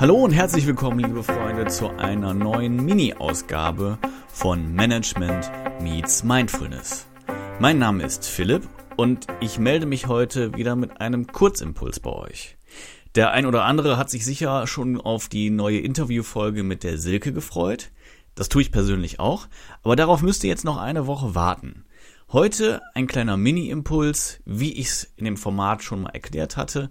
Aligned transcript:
Hallo 0.00 0.14
und 0.14 0.30
herzlich 0.30 0.66
willkommen, 0.66 0.98
liebe 0.98 1.22
Freunde, 1.22 1.66
zu 1.66 1.90
einer 1.90 2.32
neuen 2.32 2.82
Mini-Ausgabe 2.86 3.98
von 4.32 4.72
Management 4.72 5.50
Meets 5.82 6.24
Mindfulness. 6.24 7.06
Mein 7.58 7.78
Name 7.78 8.04
ist 8.04 8.26
Philipp 8.26 8.66
und 8.96 9.26
ich 9.42 9.58
melde 9.58 9.84
mich 9.84 10.06
heute 10.06 10.56
wieder 10.56 10.74
mit 10.74 11.02
einem 11.02 11.26
Kurzimpuls 11.26 12.00
bei 12.00 12.12
euch. 12.12 12.56
Der 13.14 13.32
ein 13.32 13.44
oder 13.44 13.66
andere 13.66 13.98
hat 13.98 14.08
sich 14.08 14.24
sicher 14.24 14.66
schon 14.66 14.98
auf 14.98 15.28
die 15.28 15.50
neue 15.50 15.80
Interviewfolge 15.80 16.62
mit 16.62 16.82
der 16.82 16.96
Silke 16.96 17.34
gefreut. 17.34 17.90
Das 18.34 18.48
tue 18.48 18.62
ich 18.62 18.72
persönlich 18.72 19.20
auch, 19.20 19.48
aber 19.82 19.96
darauf 19.96 20.22
müsst 20.22 20.44
ihr 20.44 20.48
jetzt 20.48 20.64
noch 20.64 20.78
eine 20.78 21.06
Woche 21.06 21.34
warten. 21.34 21.84
Heute 22.32 22.80
ein 22.94 23.06
kleiner 23.06 23.36
Mini-Impuls, 23.36 24.40
wie 24.46 24.72
ich 24.72 24.86
es 24.86 25.12
in 25.16 25.26
dem 25.26 25.36
Format 25.36 25.82
schon 25.82 26.00
mal 26.00 26.14
erklärt 26.14 26.56
hatte. 26.56 26.90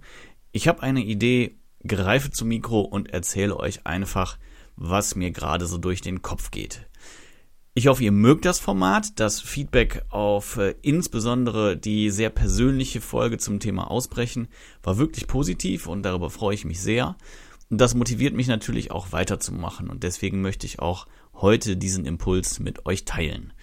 Ich 0.52 0.68
habe 0.68 0.84
eine 0.84 1.02
Idee 1.04 1.59
greife 1.88 2.32
zum 2.32 2.50
Mikro 2.50 2.82
und 2.82 3.10
erzähle 3.10 3.58
euch 3.58 3.86
einfach, 3.86 4.38
was 4.76 5.16
mir 5.16 5.32
gerade 5.32 5.66
so 5.66 5.78
durch 5.78 6.02
den 6.02 6.22
Kopf 6.22 6.52
geht. 6.52 6.88
Ich 7.76 7.88
hoffe, 7.88 8.04
ihr 8.04 8.12
mögt 8.12 8.46
das 8.46 8.60
Format. 8.60 9.20
Das 9.20 9.40
Feedback 9.40 10.04
auf 10.10 10.58
äh, 10.58 10.76
insbesondere 10.82 11.78
die 11.78 12.10
sehr 12.10 12.30
persönliche 12.30 13.00
Folge 13.00 13.38
zum 13.38 13.60
Thema 13.60 13.90
Ausbrechen 13.90 14.48
war 14.84 14.98
wirklich 14.98 15.28
positiv 15.28 15.88
und 15.88 16.04
darüber 16.04 16.30
freue 16.30 16.56
ich 16.56 16.66
mich 16.66 16.82
sehr. 16.82 17.16
Und 17.70 17.80
das 17.80 17.94
motiviert 17.94 18.34
mich 18.34 18.48
natürlich 18.48 18.92
auch 18.92 19.12
weiterzumachen 19.12 19.90
und 19.90 20.04
deswegen 20.04 20.42
möchte 20.42 20.66
ich 20.66 20.80
auch 20.80 21.08
heute 21.36 21.78
diesen 21.78 22.06
Impuls 22.06 22.60
mit 22.60 22.86
euch 22.86 23.06
teilen. 23.06 23.54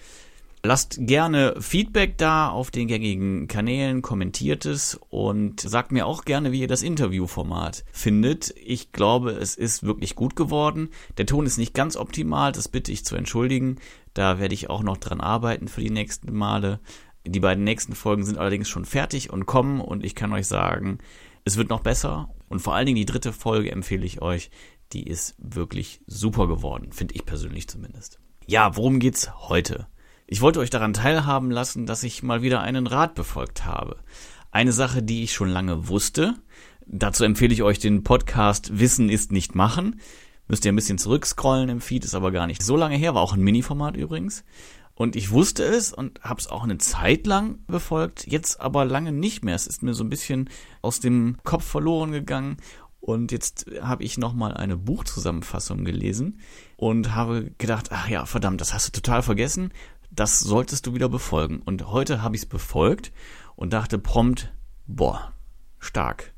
Lasst 0.63 0.97
gerne 0.99 1.55
Feedback 1.59 2.17
da 2.17 2.49
auf 2.49 2.71
den 2.71 2.87
gängigen 2.87 3.47
Kanälen, 3.47 4.01
kommentiert 4.01 4.65
es 4.65 4.99
und 5.09 5.61
sagt 5.61 5.91
mir 5.91 6.07
auch 6.07 6.25
gerne, 6.25 6.51
wie 6.51 6.61
ihr 6.61 6.67
das 6.67 6.81
Interviewformat 6.81 7.85
findet. 7.91 8.53
Ich 8.57 8.91
glaube, 8.91 9.31
es 9.31 9.55
ist 9.55 9.83
wirklich 9.83 10.15
gut 10.15 10.35
geworden. 10.35 10.89
Der 11.17 11.27
Ton 11.27 11.45
ist 11.45 11.57
nicht 11.57 11.73
ganz 11.73 11.95
optimal, 11.95 12.51
das 12.51 12.67
bitte 12.67 12.91
ich 12.91 13.05
zu 13.05 13.15
entschuldigen. 13.15 13.77
Da 14.13 14.39
werde 14.39 14.55
ich 14.55 14.69
auch 14.69 14.81
noch 14.81 14.97
dran 14.97 15.21
arbeiten 15.21 15.67
für 15.67 15.81
die 15.81 15.91
nächsten 15.91 16.33
Male. 16.35 16.79
Die 17.25 17.39
beiden 17.39 17.63
nächsten 17.63 17.93
Folgen 17.93 18.25
sind 18.25 18.37
allerdings 18.37 18.67
schon 18.67 18.85
fertig 18.85 19.31
und 19.31 19.45
kommen 19.45 19.79
und 19.79 20.03
ich 20.03 20.15
kann 20.15 20.33
euch 20.33 20.47
sagen, 20.47 20.97
es 21.45 21.55
wird 21.55 21.69
noch 21.69 21.81
besser 21.81 22.33
und 22.49 22.61
vor 22.61 22.73
allen 22.73 22.87
Dingen 22.87 22.97
die 22.97 23.05
dritte 23.05 23.31
Folge 23.31 23.71
empfehle 23.71 24.05
ich 24.05 24.21
euch. 24.21 24.49
Die 24.91 25.05
ist 25.05 25.35
wirklich 25.37 26.01
super 26.07 26.47
geworden, 26.47 26.91
finde 26.91 27.13
ich 27.15 27.25
persönlich 27.25 27.67
zumindest. 27.67 28.19
Ja, 28.47 28.75
worum 28.75 28.99
geht's 28.99 29.29
heute? 29.49 29.87
Ich 30.29 30.41
wollte 30.41 30.59
euch 30.59 30.69
daran 30.69 30.91
teilhaben 30.91 31.51
lassen, 31.51 31.85
dass 31.85 32.03
ich 32.03 32.21
mal 32.21 32.41
wieder 32.41 32.59
einen 32.59 32.85
Rat 32.85 33.15
befolgt 33.15 33.65
habe. 33.65 33.95
Eine 34.51 34.73
Sache, 34.73 35.01
die 35.01 35.23
ich 35.23 35.33
schon 35.33 35.47
lange 35.47 35.87
wusste. 35.87 36.33
Dazu 36.85 37.23
empfehle 37.23 37.53
ich 37.53 37.63
euch 37.63 37.79
den 37.79 38.03
Podcast 38.03 38.77
Wissen 38.77 39.07
ist 39.07 39.31
nicht 39.31 39.55
machen. 39.55 40.01
Müsst 40.49 40.65
ihr 40.65 40.73
ein 40.73 40.75
bisschen 40.75 40.97
zurückscrollen 40.97 41.69
im 41.69 41.79
Feed, 41.79 42.03
ist 42.03 42.13
aber 42.13 42.33
gar 42.33 42.45
nicht 42.45 42.61
so 42.61 42.75
lange 42.75 42.97
her, 42.97 43.15
war 43.15 43.21
auch 43.21 43.35
ein 43.35 43.41
Mini-Format 43.41 43.95
übrigens. 43.95 44.43
Und 44.95 45.15
ich 45.15 45.31
wusste 45.31 45.63
es 45.63 45.93
und 45.93 46.19
habe 46.21 46.41
es 46.41 46.47
auch 46.47 46.63
eine 46.63 46.77
Zeit 46.77 47.25
lang 47.25 47.59
befolgt, 47.67 48.27
jetzt 48.27 48.59
aber 48.59 48.83
lange 48.83 49.13
nicht 49.13 49.45
mehr. 49.45 49.55
Es 49.55 49.65
ist 49.65 49.81
mir 49.81 49.93
so 49.93 50.03
ein 50.03 50.09
bisschen 50.09 50.49
aus 50.81 50.99
dem 50.99 51.37
Kopf 51.45 51.63
verloren 51.63 52.11
gegangen. 52.11 52.57
Und 52.99 53.31
jetzt 53.31 53.67
habe 53.79 54.03
ich 54.03 54.17
nochmal 54.17 54.55
eine 54.55 54.75
Buchzusammenfassung 54.75 55.85
gelesen 55.85 56.41
und 56.75 57.15
habe 57.15 57.51
gedacht, 57.57 57.91
ach 57.91 58.09
ja, 58.09 58.25
verdammt, 58.25 58.59
das 58.59 58.73
hast 58.73 58.87
du 58.87 58.91
total 58.91 59.23
vergessen 59.23 59.71
das 60.09 60.39
solltest 60.39 60.87
du 60.87 60.93
wieder 60.93 61.09
befolgen. 61.09 61.61
Und 61.63 61.87
heute 61.87 62.21
habe 62.21 62.35
ich 62.35 62.43
es 62.43 62.45
befolgt 62.45 63.11
und 63.55 63.73
dachte 63.73 63.99
prompt, 63.99 64.51
boah, 64.85 65.33
stark. 65.79 66.33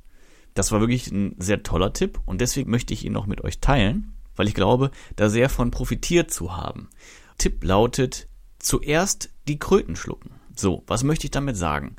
Das 0.53 0.71
war 0.71 0.79
wirklich 0.79 1.11
ein 1.11 1.35
sehr 1.39 1.63
toller 1.63 1.93
Tipp 1.93 2.19
und 2.25 2.41
deswegen 2.41 2.71
möchte 2.71 2.93
ich 2.93 3.05
ihn 3.05 3.13
noch 3.13 3.27
mit 3.27 3.43
euch 3.43 3.59
teilen, 3.59 4.13
weil 4.35 4.47
ich 4.47 4.53
glaube, 4.53 4.91
da 5.15 5.29
sehr 5.29 5.49
von 5.49 5.71
profitiert 5.71 6.31
zu 6.31 6.57
haben. 6.57 6.89
Tipp 7.37 7.63
lautet, 7.63 8.27
zuerst 8.57 9.29
die 9.47 9.59
Kröten 9.59 9.95
schlucken. 9.95 10.31
So, 10.55 10.83
was 10.87 11.03
möchte 11.03 11.27
ich 11.27 11.31
damit 11.31 11.55
sagen? 11.55 11.95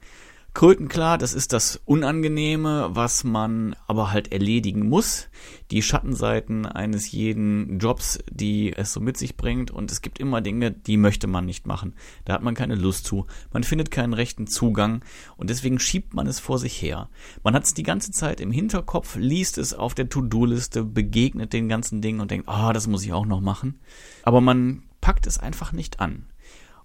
Kröten, 0.53 0.89
klar, 0.89 1.17
das 1.17 1.33
ist 1.33 1.53
das 1.53 1.81
Unangenehme, 1.85 2.91
was 2.91 3.23
man 3.23 3.77
aber 3.87 4.11
halt 4.11 4.33
erledigen 4.33 4.89
muss. 4.89 5.29
Die 5.71 5.81
Schattenseiten 5.81 6.67
eines 6.67 7.13
jeden 7.13 7.79
Jobs, 7.79 8.19
die 8.29 8.73
es 8.77 8.93
so 8.93 8.99
mit 9.01 9.17
sich 9.17 9.37
bringt. 9.37 9.71
Und 9.71 9.93
es 9.93 10.03
gibt 10.03 10.19
immer 10.19 10.41
Dinge, 10.41 10.73
die 10.73 10.97
möchte 10.97 11.29
man 11.29 11.47
nicht 11.47 11.69
machen. 11.69 11.95
Da 12.25 12.33
hat 12.33 12.43
man 12.43 12.55
keine 12.55 12.75
Lust 12.75 13.07
zu. 13.07 13.27
Man 13.53 13.63
findet 13.63 13.93
keinen 13.93 14.13
rechten 14.13 14.49
Zugang. 14.49 15.05
Und 15.37 15.51
deswegen 15.51 15.79
schiebt 15.79 16.15
man 16.15 16.27
es 16.27 16.41
vor 16.41 16.59
sich 16.59 16.83
her. 16.83 17.09
Man 17.45 17.55
hat 17.55 17.65
es 17.65 17.75
die 17.75 17.85
ganze 17.85 18.11
Zeit 18.11 18.41
im 18.41 18.51
Hinterkopf, 18.51 19.15
liest 19.15 19.57
es 19.57 19.73
auf 19.73 19.95
der 19.95 20.09
To-Do-Liste, 20.09 20.85
begegnet 20.85 21.53
den 21.53 21.69
ganzen 21.69 22.03
Dingen 22.03 22.21
und 22.21 22.33
denkt, 22.33 22.49
ah, 22.49 22.71
oh, 22.71 22.73
das 22.73 22.89
muss 22.89 23.05
ich 23.05 23.13
auch 23.13 23.27
noch 23.27 23.41
machen. 23.41 23.79
Aber 24.25 24.41
man 24.41 24.83
packt 25.01 25.29
es 25.29 25.39
einfach 25.39 25.73
nicht 25.73 26.01
an. 26.01 26.27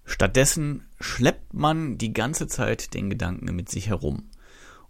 Stattdessen 0.06 0.86
schleppt 1.00 1.52
man 1.52 1.98
die 1.98 2.12
ganze 2.12 2.46
Zeit 2.46 2.94
den 2.94 3.10
Gedanken 3.10 3.54
mit 3.54 3.68
sich 3.68 3.88
herum. 3.88 4.30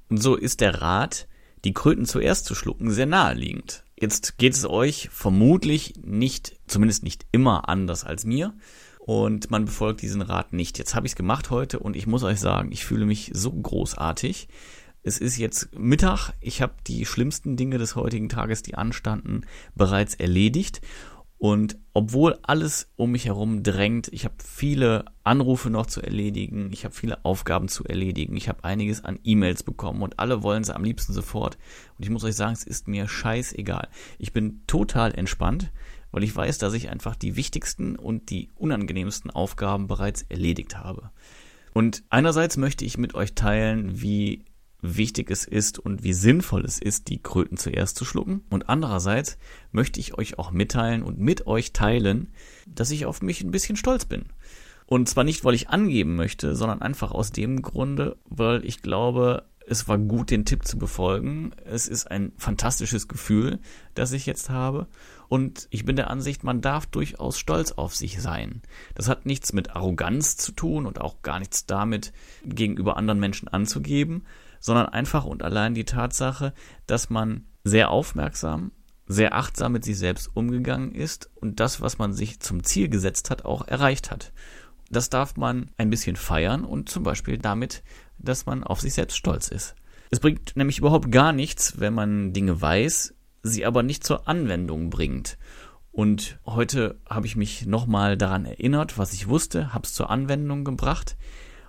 Und 0.08 0.22
so 0.22 0.36
ist 0.36 0.60
der 0.60 0.82
Rat, 0.82 1.26
die 1.64 1.72
Kröten 1.72 2.04
zuerst 2.04 2.44
zu 2.44 2.54
schlucken, 2.54 2.90
sehr 2.90 3.06
naheliegend. 3.06 3.82
Jetzt 3.98 4.36
geht 4.38 4.52
es 4.52 4.66
euch 4.66 5.08
vermutlich 5.10 5.94
nicht, 6.04 6.60
zumindest 6.66 7.02
nicht 7.02 7.26
immer 7.32 7.68
anders 7.68 8.04
als 8.04 8.24
mir. 8.24 8.54
Und 9.00 9.50
man 9.50 9.64
befolgt 9.64 10.02
diesen 10.02 10.20
Rat 10.20 10.52
nicht. 10.52 10.78
Jetzt 10.78 10.94
habe 10.94 11.06
ich 11.06 11.12
es 11.12 11.16
gemacht 11.16 11.50
heute 11.50 11.78
und 11.78 11.96
ich 11.96 12.06
muss 12.06 12.22
euch 12.22 12.38
sagen, 12.38 12.70
ich 12.72 12.84
fühle 12.84 13.06
mich 13.06 13.30
so 13.32 13.52
großartig. 13.52 14.48
Es 15.02 15.18
ist 15.18 15.38
jetzt 15.38 15.78
Mittag. 15.78 16.32
Ich 16.40 16.60
habe 16.60 16.74
die 16.86 17.06
schlimmsten 17.06 17.56
Dinge 17.56 17.78
des 17.78 17.94
heutigen 17.94 18.28
Tages, 18.28 18.62
die 18.62 18.74
anstanden, 18.74 19.42
bereits 19.76 20.14
erledigt. 20.14 20.80
Und 21.38 21.78
obwohl 21.92 22.38
alles 22.42 22.90
um 22.96 23.12
mich 23.12 23.26
herum 23.26 23.62
drängt, 23.62 24.08
ich 24.08 24.24
habe 24.24 24.36
viele 24.42 25.04
Anrufe 25.22 25.68
noch 25.68 25.86
zu 25.86 26.00
erledigen, 26.00 26.70
ich 26.72 26.84
habe 26.84 26.94
viele 26.94 27.24
Aufgaben 27.26 27.68
zu 27.68 27.84
erledigen, 27.84 28.36
ich 28.36 28.48
habe 28.48 28.64
einiges 28.64 29.04
an 29.04 29.18
E-Mails 29.22 29.62
bekommen 29.62 30.02
und 30.02 30.18
alle 30.18 30.42
wollen 30.42 30.64
sie 30.64 30.74
am 30.74 30.84
liebsten 30.84 31.12
sofort. 31.12 31.58
Und 31.98 32.04
ich 32.04 32.10
muss 32.10 32.24
euch 32.24 32.36
sagen, 32.36 32.54
es 32.54 32.64
ist 32.64 32.88
mir 32.88 33.06
scheißegal. 33.06 33.88
Ich 34.18 34.32
bin 34.32 34.62
total 34.66 35.14
entspannt, 35.14 35.72
weil 36.10 36.24
ich 36.24 36.34
weiß, 36.34 36.56
dass 36.56 36.72
ich 36.72 36.88
einfach 36.88 37.16
die 37.16 37.36
wichtigsten 37.36 37.96
und 37.96 38.30
die 38.30 38.48
unangenehmsten 38.54 39.30
Aufgaben 39.30 39.88
bereits 39.88 40.22
erledigt 40.22 40.78
habe. 40.78 41.10
Und 41.74 42.04
einerseits 42.08 42.56
möchte 42.56 42.86
ich 42.86 42.96
mit 42.96 43.14
euch 43.14 43.34
teilen, 43.34 44.00
wie 44.00 44.46
wichtig 44.80 45.30
es 45.30 45.44
ist 45.44 45.78
und 45.78 46.02
wie 46.04 46.12
sinnvoll 46.12 46.64
es 46.64 46.78
ist, 46.78 47.08
die 47.08 47.22
Kröten 47.22 47.56
zuerst 47.56 47.96
zu 47.96 48.04
schlucken. 48.04 48.42
Und 48.50 48.68
andererseits 48.68 49.38
möchte 49.72 50.00
ich 50.00 50.16
euch 50.18 50.38
auch 50.38 50.50
mitteilen 50.50 51.02
und 51.02 51.18
mit 51.18 51.46
euch 51.46 51.72
teilen, 51.72 52.32
dass 52.66 52.90
ich 52.90 53.06
auf 53.06 53.22
mich 53.22 53.42
ein 53.42 53.50
bisschen 53.50 53.76
stolz 53.76 54.04
bin. 54.04 54.26
Und 54.86 55.08
zwar 55.08 55.24
nicht, 55.24 55.44
weil 55.44 55.54
ich 55.54 55.68
angeben 55.68 56.14
möchte, 56.14 56.54
sondern 56.54 56.80
einfach 56.80 57.10
aus 57.10 57.32
dem 57.32 57.62
Grunde, 57.62 58.16
weil 58.24 58.64
ich 58.64 58.82
glaube, 58.82 59.44
es 59.68 59.88
war 59.88 59.98
gut, 59.98 60.30
den 60.30 60.44
Tipp 60.44 60.64
zu 60.64 60.78
befolgen. 60.78 61.50
Es 61.64 61.88
ist 61.88 62.08
ein 62.08 62.32
fantastisches 62.36 63.08
Gefühl, 63.08 63.58
das 63.94 64.12
ich 64.12 64.24
jetzt 64.24 64.48
habe. 64.48 64.86
Und 65.28 65.66
ich 65.70 65.84
bin 65.84 65.96
der 65.96 66.08
Ansicht, 66.08 66.44
man 66.44 66.60
darf 66.60 66.86
durchaus 66.86 67.36
stolz 67.36 67.72
auf 67.72 67.96
sich 67.96 68.22
sein. 68.22 68.62
Das 68.94 69.08
hat 69.08 69.26
nichts 69.26 69.52
mit 69.52 69.74
Arroganz 69.74 70.36
zu 70.36 70.52
tun 70.52 70.86
und 70.86 71.00
auch 71.00 71.22
gar 71.22 71.40
nichts 71.40 71.66
damit, 71.66 72.12
gegenüber 72.44 72.96
anderen 72.96 73.18
Menschen 73.18 73.48
anzugeben, 73.48 74.24
sondern 74.60 74.86
einfach 74.86 75.24
und 75.24 75.42
allein 75.42 75.74
die 75.74 75.84
Tatsache, 75.84 76.52
dass 76.86 77.10
man 77.10 77.46
sehr 77.64 77.90
aufmerksam, 77.90 78.72
sehr 79.06 79.34
achtsam 79.34 79.72
mit 79.72 79.84
sich 79.84 79.98
selbst 79.98 80.30
umgegangen 80.34 80.92
ist 80.92 81.30
und 81.34 81.60
das, 81.60 81.80
was 81.80 81.98
man 81.98 82.12
sich 82.12 82.40
zum 82.40 82.64
Ziel 82.64 82.88
gesetzt 82.88 83.30
hat, 83.30 83.44
auch 83.44 83.66
erreicht 83.66 84.10
hat. 84.10 84.32
Das 84.90 85.10
darf 85.10 85.36
man 85.36 85.70
ein 85.76 85.90
bisschen 85.90 86.16
feiern 86.16 86.64
und 86.64 86.88
zum 86.88 87.02
Beispiel 87.02 87.38
damit, 87.38 87.82
dass 88.18 88.46
man 88.46 88.64
auf 88.64 88.80
sich 88.80 88.94
selbst 88.94 89.16
stolz 89.16 89.48
ist. 89.48 89.74
Es 90.10 90.20
bringt 90.20 90.56
nämlich 90.56 90.78
überhaupt 90.78 91.10
gar 91.10 91.32
nichts, 91.32 91.80
wenn 91.80 91.94
man 91.94 92.32
Dinge 92.32 92.60
weiß, 92.60 93.14
sie 93.42 93.66
aber 93.66 93.82
nicht 93.82 94.04
zur 94.04 94.28
Anwendung 94.28 94.90
bringt. 94.90 95.38
Und 95.90 96.38
heute 96.44 97.00
habe 97.08 97.26
ich 97.26 97.36
mich 97.36 97.66
nochmal 97.66 98.16
daran 98.16 98.44
erinnert, 98.44 98.98
was 98.98 99.12
ich 99.12 99.28
wusste, 99.28 99.72
habe 99.72 99.86
es 99.86 99.94
zur 99.94 100.10
Anwendung 100.10 100.64
gebracht. 100.64 101.16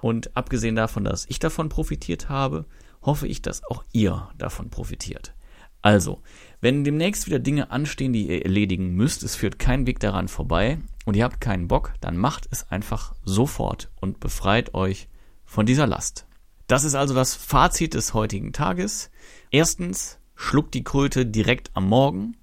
Und 0.02 0.36
abgesehen 0.36 0.76
davon, 0.76 1.04
dass 1.04 1.26
ich 1.30 1.40
davon 1.40 1.70
profitiert 1.70 2.30
habe, 2.30 2.66
hoffe 3.02 3.28
ich, 3.28 3.42
dass 3.42 3.64
auch 3.64 3.84
ihr 3.92 4.30
davon 4.38 4.70
profitiert. 4.70 5.34
Also, 5.82 6.22
wenn 6.60 6.84
demnächst 6.84 7.28
wieder 7.28 7.40
Dinge 7.40 7.72
anstehen, 7.72 8.14
die 8.14 8.28
ihr 8.28 8.44
erledigen 8.44 8.96
müsst, 8.96 9.24
es 9.24 9.36
führt 9.36 9.60
kein 9.60 9.86
Weg 9.88 10.00
daran 10.00 10.28
vorbei 10.28 10.80
und 11.06 11.16
ihr 11.16 11.24
habt 11.24 11.40
keinen 11.40 11.68
Bock, 11.68 11.94
dann 12.02 12.18
macht 12.18 12.48
es 12.52 12.70
einfach 12.70 13.14
sofort 13.24 13.90
und 14.02 14.20
befreit 14.20 14.74
euch 14.74 15.08
von 15.46 15.66
dieser 15.66 15.88
Last. 15.88 16.26
Das 16.68 16.84
ist 16.84 16.96
also 16.96 17.14
das 17.14 17.36
Fazit 17.36 17.94
des 17.94 18.14
heutigen 18.14 18.52
Tages. 18.52 19.10
Erstens, 19.52 20.20
schluckt 20.36 20.74
die 20.74 20.84
Kröte 20.84 21.26
direkt 21.26 21.72
am 21.74 21.88
Morgen. 21.88 22.38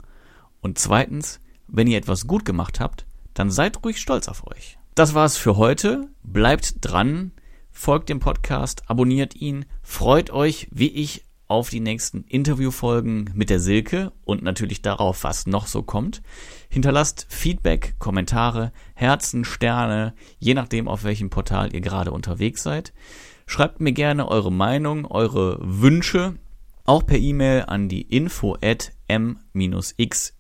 Und 0.61 0.79
zweitens, 0.79 1.41
wenn 1.69 1.87
ihr 1.87 1.99
etwas 1.99 2.27
gut 2.27 2.45
gemacht 2.45 2.81
habt, 2.81 3.07
dann 3.35 3.51
seid 3.51 3.85
ruhig 3.85 4.01
stolz 4.01 4.29
auf 4.29 4.47
euch. 4.47 4.79
Das 4.95 5.15
war's 5.15 5.37
für 5.37 5.57
heute. 5.57 6.09
Bleibt 6.23 6.77
dran 6.81 7.33
folgt 7.75 8.09
dem 8.09 8.21
Podcast, 8.21 8.89
abonniert 8.89 9.35
ihn, 9.37 9.67
freut 9.83 10.31
euch 10.31 10.69
wie 10.71 10.89
ich 10.89 11.25
auf 11.47 11.69
die 11.69 11.81
nächsten 11.81 12.25
Interviewfolgen 12.25 13.31
mit 13.35 13.51
der 13.51 13.61
Silke 13.61 14.13
und 14.25 14.43
natürlich 14.43 14.81
darauf, 14.81 15.25
was 15.25 15.47
noch 15.47 15.67
so 15.67 15.83
kommt. 15.83 16.23
Hinterlasst 16.71 17.27
Feedback, 17.29 17.97
Kommentare, 17.99 18.73
Herzen, 18.95 19.45
Sterne, 19.45 20.15
je 20.39 20.55
nachdem, 20.55 20.89
auf 20.89 21.05
welchem 21.05 21.29
Portal 21.29 21.75
ihr 21.75 21.83
gerade 21.83 22.13
unterwegs 22.13 22.63
seid. 22.63 22.95
Schreibt 23.47 23.81
mir 23.81 23.93
gerne 23.93 24.27
eure 24.29 24.51
Meinung, 24.51 25.05
eure 25.05 25.59
Wünsche, 25.61 26.37
auch 26.85 27.05
per 27.05 27.19
E-Mail 27.19 27.65
an 27.67 27.91
die 27.91 28.03
info 28.03 28.57
at 28.63 28.93
m-x-m.net 29.09 30.35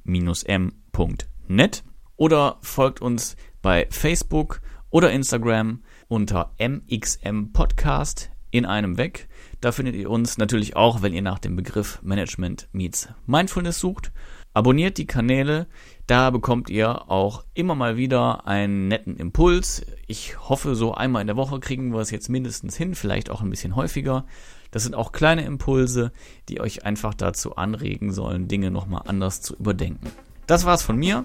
oder 2.16 2.58
folgt 2.62 3.02
uns 3.02 3.36
bei 3.60 3.86
Facebook 3.90 4.60
oder 4.94 5.10
Instagram 5.10 5.82
unter 6.06 6.52
MXM 6.60 7.50
Podcast 7.52 8.30
in 8.52 8.64
einem 8.64 8.96
weg. 8.96 9.28
Da 9.60 9.72
findet 9.72 9.96
ihr 9.96 10.08
uns 10.08 10.38
natürlich 10.38 10.76
auch, 10.76 11.02
wenn 11.02 11.12
ihr 11.12 11.20
nach 11.20 11.40
dem 11.40 11.56
Begriff 11.56 11.98
Management 12.04 12.68
meets 12.70 13.08
Mindfulness 13.26 13.80
sucht. 13.80 14.12
Abonniert 14.52 14.96
die 14.96 15.08
Kanäle, 15.08 15.66
da 16.06 16.30
bekommt 16.30 16.70
ihr 16.70 17.10
auch 17.10 17.44
immer 17.54 17.74
mal 17.74 17.96
wieder 17.96 18.46
einen 18.46 18.86
netten 18.86 19.16
Impuls. 19.16 19.84
Ich 20.06 20.38
hoffe, 20.48 20.76
so 20.76 20.94
einmal 20.94 21.22
in 21.22 21.26
der 21.26 21.36
Woche 21.36 21.58
kriegen 21.58 21.92
wir 21.92 21.98
es 21.98 22.12
jetzt 22.12 22.28
mindestens 22.28 22.76
hin, 22.76 22.94
vielleicht 22.94 23.30
auch 23.30 23.42
ein 23.42 23.50
bisschen 23.50 23.74
häufiger. 23.74 24.26
Das 24.70 24.84
sind 24.84 24.94
auch 24.94 25.10
kleine 25.10 25.44
Impulse, 25.44 26.12
die 26.48 26.60
euch 26.60 26.84
einfach 26.84 27.14
dazu 27.14 27.56
anregen 27.56 28.12
sollen, 28.12 28.46
Dinge 28.46 28.70
nochmal 28.70 29.02
anders 29.06 29.40
zu 29.40 29.56
überdenken. 29.56 30.06
Das 30.46 30.66
war's 30.66 30.84
von 30.84 30.96
mir. 30.96 31.24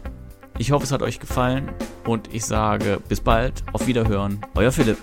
Ich 0.57 0.71
hoffe, 0.71 0.85
es 0.85 0.91
hat 0.91 1.03
euch 1.03 1.19
gefallen 1.19 1.69
und 2.09 2.33
ich 2.33 2.45
sage 2.45 2.99
bis 3.07 3.21
bald, 3.21 3.63
auf 3.71 3.87
Wiederhören, 3.87 4.41
euer 4.55 4.71
Philipp. 4.71 4.97